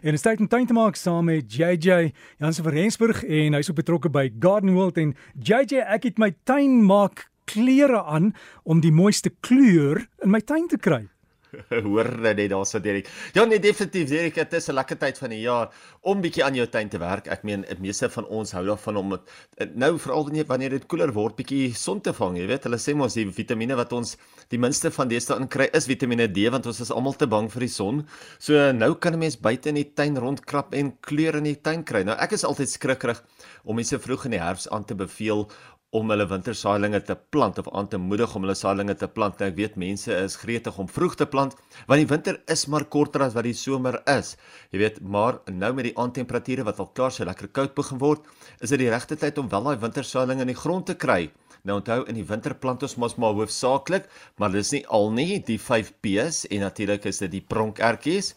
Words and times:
En 0.00 0.14
dit 0.14 0.16
is 0.16 0.22
tyd 0.24 0.40
om 0.40 0.48
tuin 0.48 0.66
te 0.66 0.72
maak 0.72 0.96
saam 0.96 1.26
met 1.28 1.52
JJ 1.52 2.12
Jansen 2.40 2.64
van 2.64 2.72
Rensburg 2.72 3.18
en 3.20 3.52
hy's 3.52 3.68
ook 3.68 3.82
betrokke 3.82 4.08
by 4.08 4.30
Garden 4.40 4.72
World 4.72 4.96
en 4.96 5.12
JJ 5.36 5.82
ek 5.92 6.06
het 6.08 6.22
my 6.22 6.30
tuin 6.48 6.78
maak 6.88 7.26
klere 7.44 8.00
aan 8.08 8.30
om 8.64 8.80
die 8.80 8.92
mooiste 8.94 9.28
kleur 9.44 10.06
in 10.24 10.32
my 10.32 10.40
tuin 10.40 10.70
te 10.72 10.78
kry. 10.80 11.02
Hoor 11.86 12.10
net 12.20 12.40
daar 12.50 12.66
so 12.66 12.80
Derek. 12.80 13.08
Ja 13.34 13.44
nee 13.44 13.60
definitief 13.60 14.08
Derek, 14.08 14.34
dit 14.34 14.52
is 14.52 14.68
'n 14.68 14.74
lekker 14.74 14.98
tyd 14.98 15.18
van 15.18 15.30
die 15.30 15.40
jaar 15.40 15.70
om 16.00 16.20
bietjie 16.20 16.44
aan 16.44 16.54
jou 16.54 16.66
tuin 16.66 16.88
te 16.88 16.98
werk. 16.98 17.26
Ek 17.26 17.42
meen, 17.42 17.64
die 17.68 17.80
meeste 17.80 18.08
van 18.08 18.26
ons 18.26 18.52
hou 18.52 18.64
daarvan 18.66 18.96
om 18.96 19.12
het, 19.12 19.74
nou 19.74 19.98
veral 19.98 20.28
wanneer 20.46 20.70
dit 20.70 20.86
koeler 20.86 21.12
word, 21.12 21.36
bietjie 21.36 21.74
son 21.74 22.00
te 22.00 22.12
vang, 22.12 22.38
jy 22.38 22.46
weet. 22.46 22.64
Hulle 22.64 22.78
sê 22.78 22.94
mos 22.94 23.14
die 23.14 23.26
vitamiene 23.26 23.76
wat 23.76 23.92
ons 23.92 24.16
die 24.50 24.58
minste 24.58 24.90
van 24.90 25.08
deesdae 25.08 25.38
in 25.40 25.48
kry 25.48 25.68
is 25.72 25.86
Vitamiene 25.86 26.26
D 26.28 26.48
want 26.50 26.66
ons 26.66 26.80
is 26.80 26.90
almal 26.90 27.14
te 27.14 27.26
bang 27.26 27.48
vir 27.50 27.60
die 27.60 27.72
son. 27.72 28.06
So 28.38 28.72
nou 28.72 28.94
kan 28.94 29.14
'n 29.14 29.18
mens 29.18 29.36
buite 29.36 29.68
in 29.68 29.74
die 29.74 29.92
tuin 29.94 30.16
rondkrap 30.16 30.74
en 30.74 30.96
kleure 31.00 31.38
in 31.38 31.44
die 31.44 31.60
tuin 31.60 31.84
kry. 31.84 32.02
Nou 32.04 32.16
ek 32.18 32.32
is 32.32 32.44
altyd 32.44 32.68
skrikkerig 32.68 33.22
om 33.64 33.76
mense 33.76 33.98
vroeg 33.98 34.24
in 34.24 34.30
die 34.32 34.40
herfs 34.42 34.68
aan 34.68 34.84
te 34.84 34.94
beveel 34.94 35.48
om 35.96 36.10
hulle 36.12 36.26
wintersaailinge 36.30 37.00
te 37.02 37.16
plant 37.34 37.56
of 37.58 37.68
aan 37.74 37.88
te 37.90 37.98
moedig 37.98 38.34
om 38.38 38.44
hulle 38.44 38.54
saailinge 38.54 38.94
te 38.98 39.08
plant. 39.10 39.40
Nou, 39.40 39.48
ek 39.50 39.56
weet 39.56 39.78
mense 39.80 40.14
is 40.14 40.36
gretig 40.38 40.76
om 40.78 40.88
vroeg 40.88 41.16
te 41.18 41.26
plant 41.26 41.56
want 41.88 41.98
die 41.98 42.08
winter 42.12 42.38
is 42.54 42.66
maar 42.70 42.84
korter 42.94 43.24
as 43.26 43.34
wat 43.34 43.48
die 43.48 43.56
somer 43.58 43.98
is. 44.12 44.36
Jy 44.70 44.82
weet, 44.84 45.00
maar 45.02 45.40
nou 45.50 45.72
met 45.74 45.88
die 45.88 45.96
aantemperature 45.98 46.66
wat 46.68 46.78
al 46.82 46.92
klaar 46.94 47.14
so 47.14 47.26
lekker 47.26 47.50
koud 47.58 47.74
begin 47.74 47.98
word, 47.98 48.22
is 48.62 48.70
dit 48.70 48.84
die 48.84 48.90
regte 48.92 49.18
tyd 49.18 49.40
om 49.42 49.50
wel 49.50 49.66
daai 49.66 49.82
wintersaailinge 49.82 50.46
in 50.46 50.52
die 50.52 50.60
grond 50.62 50.86
te 50.86 50.94
kry. 50.94 51.24
Nou 51.66 51.80
onthou 51.80 52.04
in 52.08 52.16
die 52.16 52.26
winter 52.28 52.54
plant 52.54 52.86
ons 52.86 52.96
mos 53.02 53.18
maar 53.20 53.34
hoofsaaklik, 53.36 54.06
maar 54.38 54.54
dis 54.54 54.70
nie 54.76 54.84
al 54.86 55.10
nie 55.16 55.40
die 55.44 55.58
5 55.58 55.90
P's 56.04 56.44
en 56.48 56.62
natuurlik 56.64 57.10
is 57.10 57.18
dit 57.24 57.34
die 57.34 57.42
pronkertjies, 57.42 58.32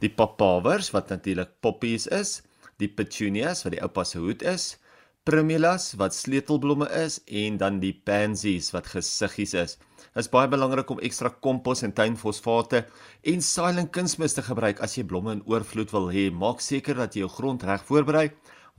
die 0.00 0.10
papawers 0.10 0.92
wat 0.94 1.10
natuurlik 1.10 1.50
poppies 1.66 2.06
is, 2.14 2.40
die 2.78 2.88
petunias 2.88 3.66
wat 3.66 3.74
die 3.74 3.82
oupa 3.82 4.06
se 4.08 4.22
hoed 4.22 4.46
is, 4.46 4.76
primulas 5.22 5.92
wat 6.00 6.16
sleutelblomme 6.16 6.88
is 6.98 7.20
en 7.30 7.58
dan 7.60 7.76
die 7.82 7.92
pansies 7.94 8.72
wat 8.74 8.88
gesiggies 8.90 9.52
is. 9.54 9.76
Dit 10.12 10.24
is 10.24 10.30
baie 10.32 10.50
belangrik 10.50 10.90
om 10.90 11.02
ekstra 11.06 11.30
kompos 11.46 11.84
en 11.86 11.94
tuinfosfate 11.94 12.82
en 13.30 13.44
saailing 13.46 13.86
kunsmis 13.94 14.34
te 14.34 14.42
gebruik 14.42 14.82
as 14.82 14.96
jy 14.98 15.04
blomme 15.06 15.36
in 15.36 15.44
oorvloed 15.46 15.94
wil 15.94 16.10
hê. 16.10 16.26
Maak 16.34 16.60
seker 16.60 16.98
dat 16.98 17.14
jy 17.14 17.22
jou 17.22 17.30
grond 17.36 17.62
reg 17.62 17.86
voorberei. 17.86 18.26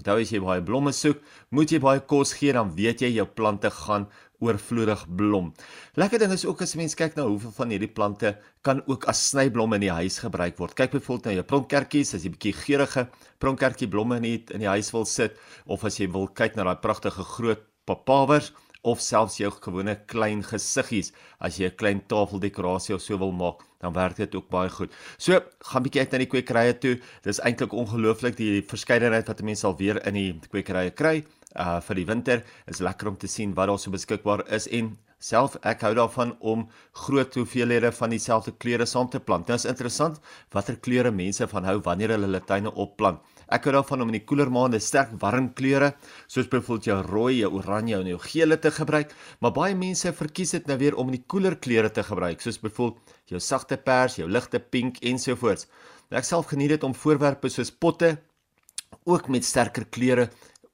Onthou 0.01 0.19
as 0.19 0.31
jy 0.33 0.39
baie 0.41 0.61
blomme 0.65 0.91
soek, 0.95 1.19
moet 1.53 1.71
jy 1.71 1.79
baie 1.83 2.01
kos 2.09 2.33
gee 2.39 2.53
dan 2.55 2.71
weet 2.75 3.03
jy 3.05 3.11
jou 3.13 3.27
plante 3.29 3.69
gaan 3.71 4.07
oorvloedig 4.43 5.05
blom. 5.17 5.51
Lekker 5.95 6.19
ding 6.19 6.33
is 6.35 6.45
ook 6.45 6.63
as 6.65 6.75
mens 6.75 6.97
kyk 6.99 7.15
na 7.15 7.27
hoeveel 7.29 7.53
van 7.55 7.71
hierdie 7.71 7.91
plante 7.91 8.33
kan 8.65 8.81
ook 8.89 9.07
as 9.11 9.21
snyblomme 9.29 9.79
in 9.79 9.85
die 9.85 9.93
huis 9.93 10.19
gebruik 10.23 10.57
word. 10.59 10.75
Kyk 10.75 10.97
byvoorbeeld 10.97 11.29
na 11.29 11.35
jou 11.37 11.45
pronkkertjies, 11.53 12.15
as 12.15 12.25
jy 12.25 12.31
'n 12.31 12.35
bietjie 12.35 12.55
geurende 12.65 13.07
pronkkertjie 13.39 13.87
blomme 13.87 14.17
in 14.17 14.27
die, 14.27 14.43
in 14.53 14.59
die 14.65 14.73
huis 14.73 14.91
wil 14.91 15.05
sit 15.05 15.37
of 15.65 15.83
as 15.85 15.99
jy 15.99 16.07
wil 16.11 16.27
kyk 16.27 16.55
na 16.55 16.63
daai 16.63 16.81
pragtige 16.81 17.23
groot 17.23 17.63
papawers 17.85 18.51
of 18.83 19.01
selfs 19.01 19.39
jou 19.39 19.49
gewone 19.63 19.95
klein 20.11 20.43
gesiggies 20.43 21.11
as 21.39 21.57
jy 21.59 21.69
'n 21.69 21.77
klein 21.77 22.01
tafeldekorasie 22.07 22.95
of 22.95 23.01
so 23.01 23.17
wil 23.17 23.31
maak, 23.31 23.63
dan 23.79 23.93
werk 23.93 24.15
dit 24.15 24.35
ook 24.35 24.49
baie 24.49 24.69
goed. 24.69 24.91
So, 25.17 25.39
gaan 25.59 25.83
bietjie 25.83 26.01
uit 26.01 26.11
na 26.11 26.17
die 26.17 26.27
kwekerye 26.27 26.79
toe. 26.79 26.99
Dis 27.23 27.39
eintlik 27.39 27.73
ongelooflik 27.73 28.35
die 28.37 28.61
verskeidenheid 28.61 29.27
wat 29.27 29.41
mense 29.41 29.67
al 29.67 29.77
weer 29.77 30.05
in 30.07 30.13
die 30.13 30.39
kwekerye 30.49 30.91
kry 30.91 31.23
uh 31.55 31.79
vir 31.81 31.95
die 31.95 32.05
winter. 32.05 32.43
Is 32.67 32.79
lekker 32.79 33.07
om 33.07 33.17
te 33.17 33.27
sien 33.27 33.53
wat 33.53 33.67
daar 33.67 33.79
so 33.79 33.91
beskikbaar 33.91 34.47
is 34.51 34.67
en 34.67 34.97
self 35.23 35.55
ek 35.63 35.81
hou 35.81 35.93
daarvan 35.95 36.33
om 36.41 36.65
groot 37.05 37.35
hoeveelhede 37.35 37.91
van 37.95 38.09
dieselfde 38.09 38.51
kleure 38.59 38.85
saam 38.85 39.09
te 39.09 39.19
plant. 39.19 39.47
Dit 39.47 39.53
nou 39.53 39.59
is 39.61 39.69
interessant 39.69 40.19
watter 40.51 40.75
kleure 40.75 41.11
mense 41.11 41.47
van 41.47 41.63
hou 41.69 41.79
wanneer 41.85 42.15
hulle 42.15 42.27
hulle 42.27 42.43
tuine 42.43 42.73
opplant. 42.73 43.21
Ek 43.51 43.65
hou 43.67 43.73
daarvan 43.75 44.03
om 44.03 44.11
in 44.11 44.19
die 44.19 44.25
koeler 44.27 44.51
maande 44.51 44.79
sterk 44.79 45.11
warm 45.21 45.49
kleure 45.57 45.93
soos 46.27 46.47
byvoorbeeld 46.51 46.87
jou 46.89 46.99
rooi, 47.07 47.33
jou 47.41 47.51
oranje 47.59 47.97
en 47.99 48.09
jou 48.13 48.19
geel 48.27 48.57
te 48.57 48.71
gebruik, 48.71 49.13
maar 49.41 49.53
baie 49.55 49.75
mense 49.75 50.13
verkies 50.13 50.55
dit 50.57 50.67
nou 50.67 50.77
weer 50.77 50.95
om 50.95 51.11
in 51.11 51.17
die 51.19 51.27
koeler 51.27 51.55
kleure 51.55 51.91
te 51.91 52.03
gebruik, 52.03 52.41
soos 52.41 52.59
byvoorbeeld 52.61 53.15
jou 53.33 53.39
sagte 53.39 53.77
pers, 53.77 54.17
jou 54.19 54.29
ligte 54.29 54.59
pink 54.59 55.01
ensovoorts. 55.03 55.67
Nou 56.09 56.19
ek 56.19 56.27
self 56.27 56.51
geniet 56.51 56.75
dit 56.75 56.83
om 56.83 56.95
voorwerpe 56.95 57.49
soos 57.49 57.71
potte 57.71 58.17
ook 59.03 59.27
met 59.27 59.45
sterker 59.45 59.85
kleure 59.89 60.29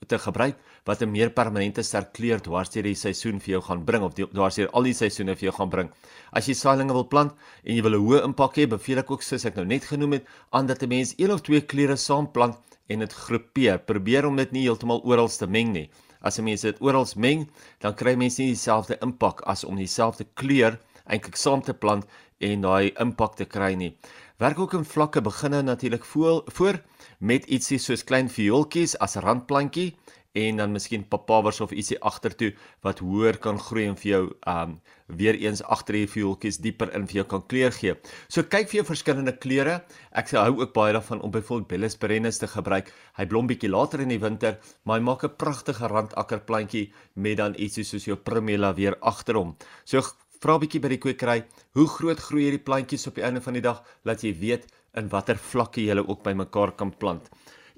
te 0.07 0.19
gebruik 0.19 0.57
wat 0.89 1.01
'n 1.05 1.11
meer 1.11 1.29
permanente 1.29 1.83
sterk 1.83 2.13
kleur 2.17 2.39
dwars 2.41 2.71
deur 2.73 2.87
die 2.89 2.97
seisoen 2.97 3.39
vir 3.43 3.51
jou 3.55 3.61
gaan 3.67 3.83
bring 3.85 4.03
of 4.03 4.13
dwars 4.17 4.55
deur 4.57 4.71
al 4.73 4.87
die 4.89 4.97
seisoene 5.01 5.35
vir 5.35 5.49
jou 5.49 5.55
gaan 5.57 5.69
bring. 5.69 5.89
As 6.33 6.47
jy 6.49 6.55
saailinge 6.57 6.93
wil 6.97 7.05
plant 7.13 7.31
en 7.63 7.75
jy 7.75 7.81
wil 7.85 7.95
'n 7.97 8.05
hoë 8.07 8.23
impak 8.29 8.57
hê, 8.57 8.65
beveel 8.67 8.99
ek 9.03 9.11
ook 9.11 9.23
soos 9.23 9.45
ek 9.45 9.55
nou 9.55 9.65
net 9.65 9.83
genoem 9.91 10.13
het, 10.17 10.25
aan 10.51 10.65
dat 10.65 10.81
'n 10.83 10.89
mens 10.89 11.13
een 11.17 11.31
of 11.31 11.41
twee 11.41 11.61
kleure 11.61 11.97
saam 11.97 12.31
plant 12.31 12.55
en 12.89 12.99
dit 12.99 13.13
groepeer. 13.13 13.77
Probeer 13.79 14.25
om 14.25 14.35
dit 14.35 14.51
nie 14.51 14.63
heeltemal 14.63 15.01
oral 15.03 15.27
te 15.27 15.47
meng 15.47 15.73
nie. 15.73 15.89
As 16.21 16.39
'n 16.39 16.43
mens 16.43 16.61
dit 16.61 16.81
oral 16.81 17.07
meng, 17.15 17.49
dan 17.79 17.93
kry 17.93 18.15
mense 18.15 18.41
nie 18.41 18.53
dieselfde 18.53 18.97
impak 19.01 19.41
as 19.41 19.63
om 19.63 19.75
dieselfde 19.75 20.25
kleur 20.33 20.79
eintlik 21.05 21.35
saam 21.35 21.61
te 21.61 21.73
plant 21.73 22.05
en 22.39 22.61
daai 22.61 22.91
impak 22.99 23.35
te 23.35 23.45
kry 23.45 23.73
nie. 23.75 23.95
Werk 24.39 24.59
ook 24.59 24.73
in 24.73 24.85
vlakke 24.85 25.21
beginne 25.21 25.61
natuurlik 25.61 26.05
voor, 26.05 26.43
voor 26.47 26.81
met 27.19 27.45
ietsie 27.45 27.77
soos 27.77 28.03
klein 28.03 28.29
viooltjies 28.29 28.95
as 29.03 29.15
randplantjie 29.15 29.95
en 30.37 30.59
dan 30.61 30.71
miskien 30.71 31.03
papawers 31.09 31.59
of 31.61 31.71
ietsie 31.73 31.97
agtertoe 32.05 32.51
wat 32.85 33.01
hoër 33.01 33.39
kan 33.41 33.57
groei 33.59 33.87
en 33.89 33.97
vir 33.97 34.11
jou 34.11 34.23
um 34.51 34.75
weer 35.19 35.33
eens 35.41 35.63
agter 35.65 35.97
die 35.97 36.09
viooltjies 36.09 36.59
dieper 36.61 36.91
in 36.93 37.07
vir 37.09 37.21
jou 37.21 37.25
kan 37.31 37.41
kleur 37.49 37.73
gee. 37.73 37.95
So 38.29 38.43
kyk 38.45 38.69
vir 38.69 38.79
jou 38.79 38.85
verskillende 38.91 39.33
kleure. 39.41 39.79
Ek 40.13 40.29
sê 40.29 40.37
hou 40.37 40.59
ook 40.61 40.73
baie 40.75 40.93
daarvan 40.93 41.23
om 41.25 41.33
byvoorbeeld 41.33 41.69
Bellus 41.71 41.97
perennis 41.97 42.37
te 42.37 42.47
gebruik. 42.47 42.93
Hy 43.17 43.25
blom 43.25 43.49
bietjie 43.49 43.71
later 43.73 44.03
in 44.05 44.13
die 44.13 44.21
winter, 44.21 44.59
maar 44.85 44.99
hy 44.99 45.05
maak 45.05 45.23
'n 45.23 45.35
pragtige 45.37 45.89
randakkerplantjie 45.89 46.91
met 47.15 47.37
dan 47.37 47.55
ietsie 47.57 47.83
soos 47.83 48.05
jou 48.05 48.15
primula 48.15 48.73
weer 48.73 48.97
agter 49.01 49.35
hom. 49.35 49.55
So 49.85 50.01
vra 50.41 50.59
bietjie 50.59 50.79
by 50.79 50.89
die 50.89 51.03
kwekery, 51.03 51.43
hoe 51.73 51.87
groot 51.87 52.19
groei 52.19 52.43
hierdie 52.43 52.63
plantjies 52.63 53.07
op 53.07 53.15
die 53.15 53.23
einde 53.23 53.41
van 53.41 53.53
die 53.53 53.61
dag, 53.61 53.83
laat 54.05 54.23
jy 54.23 54.33
weet 54.39 54.67
in 54.95 55.09
watter 55.09 55.35
vlakke 55.35 55.81
jy 55.81 55.89
hulle 55.89 56.07
ook 56.07 56.23
bymekaar 56.23 56.71
kan 56.77 56.91
plant. 56.91 57.29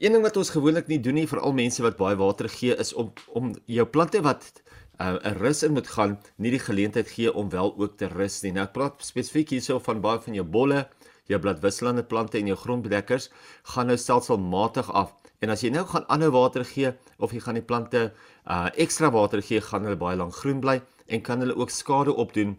Een 0.01 0.15
ding 0.15 0.23
wat 0.25 0.37
ons 0.41 0.49
gewoonlik 0.49 0.87
nie 0.89 0.97
doen 1.05 1.13
nie 1.13 1.27
vir 1.29 1.39
al 1.45 1.51
mense 1.53 1.83
wat 1.85 1.99
baie 1.99 2.17
water 2.17 2.47
gee 2.49 2.73
is 2.83 2.89
om 2.97 3.11
om 3.37 3.51
jou 3.69 3.83
plante 3.85 4.21
wat 4.25 4.47
uh, 4.57 5.11
'n 5.11 5.19
uh, 5.29 5.33
rus 5.37 5.61
in 5.67 5.75
moet 5.75 5.91
gaan, 5.95 6.15
nie 6.41 6.51
die 6.55 6.61
geleentheid 6.63 7.09
gee 7.09 7.33
om 7.41 7.51
wel 7.53 7.69
ook 7.77 7.97
te 7.97 8.09
rus 8.09 8.39
nie. 8.41 8.51
Nou 8.55 8.63
ek 8.65 8.73
praat 8.73 9.05
spesifiek 9.05 9.53
hierso 9.53 9.77
van 9.79 10.01
baie 10.01 10.23
van 10.25 10.33
jou 10.33 10.45
bolle, 10.55 10.87
jou 11.29 11.39
bladwisselende 11.39 12.03
plante 12.03 12.39
en 12.39 12.49
jou 12.49 12.57
grondbedekkers 12.57 13.29
gaan 13.75 13.87
nou 13.93 13.97
stelselmatig 13.97 14.89
af. 14.89 15.13
En 15.39 15.53
as 15.53 15.61
jy 15.61 15.69
nou 15.69 15.85
gaan 15.85 16.09
aanhou 16.09 16.31
water 16.31 16.65
gee 16.65 16.95
of 17.19 17.31
jy 17.31 17.39
gaan 17.45 17.61
die 17.61 17.69
plante 17.69 18.03
uh 18.49 18.69
ekstra 18.73 19.11
water 19.11 19.41
gee, 19.41 19.61
gaan 19.61 19.85
hulle 19.85 20.01
baie 20.01 20.17
lank 20.17 20.33
groen 20.33 20.65
bly 20.65 20.81
en 21.13 21.21
kan 21.21 21.45
hulle 21.45 21.55
ook 21.55 21.69
skade 21.69 22.13
opdoen 22.13 22.57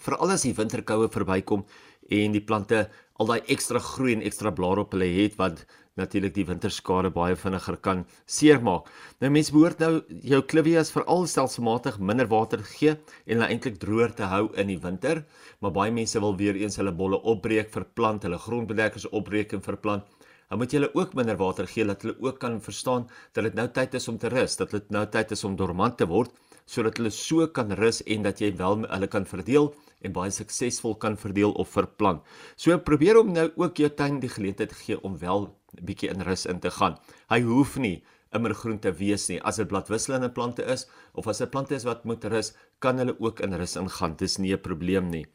veral 0.00 0.32
as 0.32 0.46
die 0.46 0.54
winterkoue 0.56 1.08
verbykom 1.12 1.66
en 2.10 2.34
die 2.34 2.44
plante 2.44 2.88
al 3.20 3.28
daai 3.28 3.40
ekstra 3.52 3.80
groei 3.84 4.14
en 4.16 4.24
ekstra 4.26 4.52
blare 4.56 4.84
op 4.84 4.94
hulle 4.96 5.08
het 5.18 5.36
wat 5.38 5.64
natuurlik 6.00 6.32
die 6.36 6.46
winterskade 6.48 7.10
baie 7.12 7.36
vinniger 7.36 7.76
kan 7.84 8.04
seermaak. 8.24 8.88
Nou 9.20 9.30
mense 9.34 9.52
behoort 9.52 9.82
nou 9.82 9.90
jou 10.32 10.40
clivias 10.52 10.92
veral 10.94 11.26
stelselmatig 11.28 11.98
minder 11.98 12.30
water 12.30 12.62
gee 12.72 12.94
en 12.94 13.34
hulle 13.34 13.50
eintlik 13.50 13.76
droër 13.82 14.14
te 14.16 14.30
hou 14.30 14.46
in 14.60 14.72
die 14.72 14.78
winter, 14.80 15.24
maar 15.60 15.74
baie 15.76 15.92
mense 15.92 16.22
wil 16.24 16.38
weer 16.38 16.56
eens 16.62 16.80
hulle 16.80 16.94
bolle 16.96 17.20
opbreek 17.34 17.72
vir 17.74 17.86
plant, 17.94 18.24
hulle 18.24 18.40
grondbedekkers 18.40 19.10
opbreek 19.10 19.52
en 19.56 19.64
verplant. 19.66 20.06
Dan 20.50 20.58
moet 20.58 20.72
jy 20.72 20.80
hulle 20.80 20.94
ook 20.98 21.12
minder 21.14 21.36
water 21.38 21.68
gee 21.70 21.86
dat 21.86 22.02
hulle 22.02 22.16
ook 22.24 22.40
kan 22.42 22.56
verstaan 22.64 23.04
dat 23.36 23.46
dit 23.46 23.58
nou 23.58 23.68
tyd 23.68 23.94
is 24.00 24.08
om 24.10 24.18
te 24.18 24.32
rus, 24.32 24.56
dat 24.58 24.72
dit 24.74 24.88
nou 24.90 25.04
tyd 25.06 25.36
is 25.36 25.44
om 25.46 25.58
dormant 25.58 25.98
te 26.00 26.08
word 26.10 26.32
sodat 26.70 27.00
hulle 27.00 27.10
so 27.10 27.46
kan 27.56 27.72
rus 27.80 27.98
en 28.06 28.26
dat 28.26 28.40
jy 28.42 28.52
wel 28.60 28.84
hulle 28.84 29.08
kan 29.10 29.26
verdeel 29.26 29.72
en 30.06 30.14
baie 30.14 30.30
suksesvol 30.34 30.94
kan 31.02 31.18
verdeel 31.18 31.52
of 31.60 31.72
verplant. 31.74 32.22
So 32.56 32.76
probeer 32.78 33.18
om 33.20 33.32
nou 33.34 33.48
ook 33.56 33.82
jou 33.82 33.90
tuin 33.90 34.20
die 34.22 34.30
geleentheid 34.30 34.72
gee 34.84 35.00
om 35.02 35.18
wel 35.18 35.50
'n 35.76 35.84
bietjie 35.84 36.10
in 36.10 36.22
rus 36.22 36.46
in 36.46 36.60
te 36.60 36.70
gaan. 36.70 36.98
Hy 37.28 37.40
hoef 37.42 37.76
nie 37.76 38.02
immer 38.36 38.54
groen 38.54 38.78
te 38.78 38.92
wees 38.94 39.28
nie. 39.30 39.38
As 39.46 39.58
dit 39.60 39.68
bladwisselende 39.70 40.30
plante 40.34 40.62
is 40.62 40.86
of 41.18 41.28
as 41.30 41.42
dit 41.42 41.50
plante 41.50 41.74
is 41.74 41.86
wat 41.88 42.04
moet 42.04 42.24
rus, 42.30 42.52
kan 42.80 42.98
hulle 42.98 43.16
ook 43.18 43.42
in 43.44 43.56
rus 43.58 43.76
ingaan. 43.76 44.16
Dis 44.16 44.38
nie 44.38 44.52
'n 44.52 44.60
probleem 44.60 45.10
nie. 45.10 45.26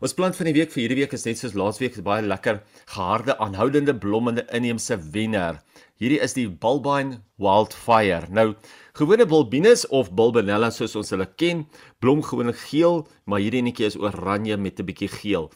Ons 0.00 0.14
plant 0.14 0.36
van 0.36 0.46
die 0.46 0.54
week 0.54 0.70
vir 0.70 0.82
hierdie 0.82 1.00
week 1.02 1.12
is 1.12 1.26
net 1.26 1.38
soos 1.38 1.54
laasweek 1.54 2.02
baie 2.02 2.22
lekker 2.22 2.62
geharde 2.86 3.38
aanhoudende 3.38 3.94
blommende 3.94 4.46
inheemse 4.52 4.96
wenner. 5.12 5.62
Hierdie 5.98 6.20
is 6.20 6.34
die 6.34 6.48
Bulbine 6.48 7.20
Wildfire. 7.38 8.26
Nou 8.30 8.54
Gewone 8.94 9.26
bulbines 9.26 9.80
of 9.90 10.12
bulbinella 10.14 10.68
soos 10.70 10.92
ons 10.94 11.08
hulle 11.10 11.26
ken, 11.34 11.64
blom 11.98 12.20
gewoonlik 12.22 12.60
geel, 12.70 13.00
maar 13.26 13.40
hierdie 13.42 13.58
enetjie 13.58 13.88
is 13.88 13.96
oranje 13.98 14.54
met 14.56 14.78
'n 14.78 14.86
bietjie 14.86 15.08
geel. 15.08 15.50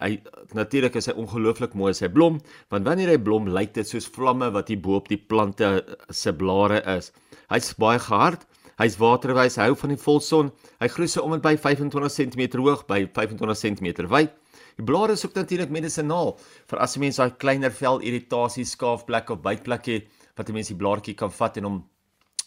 Hy 0.00 0.20
natuurlik 0.54 0.96
is 0.96 1.06
hy 1.06 1.14
ongelooflik 1.18 1.74
mooi 1.74 1.90
as 1.90 2.00
hy 2.00 2.08
blom, 2.08 2.40
want 2.70 2.86
wanneer 2.86 3.08
hy 3.08 3.18
blom, 3.18 3.46
lyk 3.48 3.74
dit 3.74 3.88
soos 3.88 4.06
vlamme 4.06 4.50
wat 4.52 4.68
hier 4.68 4.80
bo 4.80 4.96
op 4.96 5.08
die 5.08 5.20
plante 5.20 5.76
se 6.10 6.32
blare 6.32 6.82
is. 6.96 7.12
Hy's 7.50 7.74
baie 7.78 7.98
gehard, 7.98 8.46
Hy's 8.74 8.96
waterwys, 8.98 9.54
hou 9.62 9.76
van 9.78 9.92
die 9.92 10.00
volson. 10.02 10.48
Hy 10.82 10.88
groei 10.90 11.06
so 11.06 11.22
om 11.22 11.36
en 11.36 11.42
by 11.42 11.52
25 11.62 12.10
cm 12.10 12.56
hoog 12.58 12.82
by 12.88 13.04
25 13.14 13.60
cm 13.60 14.08
wyd. 14.10 14.32
Die 14.74 14.86
blare 14.86 15.14
is 15.14 15.22
ook 15.22 15.36
natuurlik 15.38 15.70
medisinaal 15.70 16.34
vir 16.70 16.80
as 16.82 16.96
'n 16.96 17.00
mens 17.00 17.20
daai 17.22 17.30
kleiner 17.38 17.70
vel 17.70 18.00
irritasie, 18.02 18.64
skaafplek 18.64 19.30
of 19.30 19.42
bytplek 19.42 19.86
het 19.86 20.08
wat 20.36 20.48
'n 20.48 20.54
mens 20.54 20.68
die 20.68 20.76
blaartjie 20.76 21.14
kan 21.14 21.30
vat 21.30 21.56
en 21.56 21.64
hom 21.64 21.84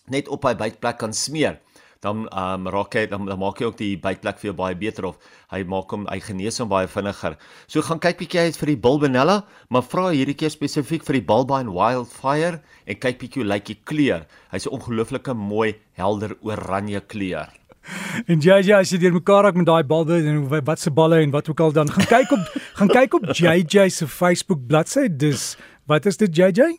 net 0.10 0.28
op 0.28 0.44
hy 0.44 0.54
bytplek 0.54 0.98
kan 0.98 1.14
smeer 1.14 1.62
dan 2.06 2.28
um, 2.30 2.68
raak 2.74 2.96
hy 2.98 3.06
dan, 3.10 3.26
dan 3.26 3.40
maak 3.42 3.60
hy 3.62 3.68
ook 3.70 3.78
die 3.80 3.96
bytplek 4.02 4.40
vir 4.42 4.52
jou 4.52 4.56
baie 4.58 4.78
beter 4.78 5.08
of 5.10 5.18
hy 5.54 5.64
maak 5.68 5.92
hom 5.94 6.06
hy 6.12 6.20
genees 6.24 6.60
hom 6.62 6.70
baie 6.72 6.90
vinniger. 6.92 7.38
So 7.68 7.84
gaan 7.86 8.02
kyk 8.04 8.20
bietjie 8.22 8.48
uit 8.48 8.60
vir 8.62 8.74
die 8.74 8.80
Bulbinella, 8.88 9.38
maar 9.74 9.86
vra 9.86 10.10
hierdie 10.14 10.38
keer 10.38 10.54
spesifiek 10.54 11.06
vir 11.08 11.20
die 11.20 11.26
Bulbine 11.28 11.74
Wildfire 11.74 12.62
en 12.86 13.02
kyk 13.02 13.22
bietjie 13.24 13.44
hoe 13.44 13.50
lyk 13.50 13.70
die 13.72 13.80
kleur. 13.84 14.28
Hy's 14.54 14.68
'n 14.68 14.76
ongelooflike 14.78 15.34
mooi 15.34 15.76
helder 15.98 16.38
oranje 16.42 17.02
kleur. 17.02 17.50
En 18.28 18.42
JJ 18.44 18.74
as 18.74 18.92
jy 18.92 19.00
deur 19.00 19.14
mekaar 19.16 19.46
raak 19.48 19.56
met 19.56 19.66
daai 19.66 19.84
balbe 19.88 20.20
en 20.20 20.48
wat 20.50 20.80
se 20.80 20.92
balle 20.92 21.22
en 21.24 21.32
wat 21.32 21.50
ook 21.50 21.60
al 21.60 21.72
dan 21.72 21.88
gaan 21.88 22.06
kyk 22.06 22.32
op 22.36 22.44
gaan 22.80 22.92
kyk 22.92 23.14
op 23.14 23.24
JJ 23.32 23.90
se 23.90 24.08
Facebook 24.08 24.68
bladsy. 24.68 25.08
Dis 25.08 25.56
wat 25.88 26.06
is 26.06 26.18
dit 26.18 26.36
JJ? 26.36 26.78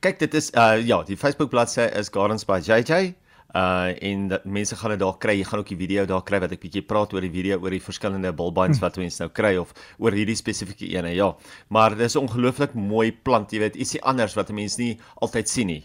Kyk, 0.00 0.18
dit 0.18 0.34
is 0.34 0.50
uh 0.56 0.80
ja, 0.80 1.02
die 1.02 1.16
Facebook 1.16 1.50
bladsy 1.50 1.84
is 1.92 2.08
Gardens 2.08 2.44
by 2.48 2.60
JJ 2.64 3.14
uh 3.54 3.92
en 4.02 4.28
dat 4.28 4.44
mense 4.44 4.76
gaan 4.76 4.90
dit 4.94 5.02
daar 5.02 5.18
kry. 5.18 5.36
Jy 5.38 5.44
gaan 5.44 5.58
ook 5.60 5.68
die 5.68 5.76
video 5.76 6.06
daar 6.06 6.24
kry 6.24 6.40
wat 6.40 6.52
ek 6.52 6.60
bietjie 6.64 6.82
praat 6.82 7.12
oor 7.12 7.20
die 7.20 7.32
video 7.32 7.60
oor 7.60 7.70
die 7.70 7.82
verskillende 7.82 8.32
bulbines 8.32 8.80
wat 8.80 8.96
mense 8.96 9.22
nou 9.22 9.30
kry 9.32 9.56
of 9.60 9.72
oor 9.98 10.12
hierdie 10.16 10.36
spesifieke 10.38 10.88
ene. 10.88 11.14
Ja. 11.14 11.34
Maar 11.68 11.96
dis 11.96 12.16
'n 12.16 12.24
ongelooflik 12.26 12.74
mooi 12.74 13.12
plant, 13.12 13.52
jy 13.52 13.58
weet, 13.58 13.76
ietsie 13.76 14.02
anders 14.02 14.34
wat 14.34 14.50
mense 14.50 14.80
nie 14.80 14.98
altyd 15.20 15.48
sien 15.48 15.66
nie. 15.66 15.84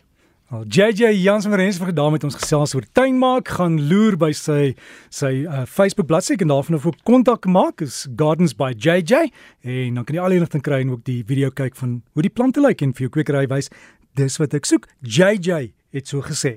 Al 0.50 0.64
JJ 0.64 1.12
Jansen 1.12 1.52
van 1.52 1.60
Rensburg 1.60 1.94
daar 1.94 2.12
met 2.12 2.24
ons 2.24 2.36
gesels 2.40 2.74
oor 2.74 2.86
tuin 2.96 3.18
maak, 3.20 3.50
gaan 3.52 3.74
loer 3.90 4.16
by 4.16 4.30
sy 4.32 4.76
sy 5.12 5.44
uh, 5.44 5.66
Facebook 5.68 6.08
bladsy 6.08 6.38
en 6.40 6.54
daarvan 6.54 6.78
of 6.78 6.86
ook 6.88 7.02
kontak 7.04 7.50
maak 7.52 7.84
is 7.84 8.06
Gardens 8.16 8.56
by 8.56 8.70
JJ 8.72 9.28
en 9.68 10.00
dan 10.00 10.06
kan 10.08 10.16
jy 10.16 10.22
al 10.24 10.32
die 10.32 10.40
inligting 10.40 10.64
kry 10.64 10.80
en 10.86 10.94
ook 10.96 11.04
die 11.04 11.18
video 11.28 11.52
kyk 11.52 11.76
van 11.76 11.98
hoe 12.14 12.24
die 12.24 12.32
plante 12.32 12.64
lyk 12.64 12.80
en 12.82 12.96
vir 12.96 13.10
jou 13.10 13.12
kwekery 13.18 13.44
wys. 13.52 13.68
Dis 14.16 14.40
wat 14.40 14.56
ek 14.56 14.72
soek. 14.72 14.88
JJ 15.04 15.74
het 15.92 16.08
so 16.08 16.24
gesê. 16.24 16.56